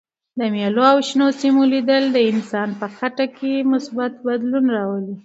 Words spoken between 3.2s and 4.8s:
کې مثبت بدلون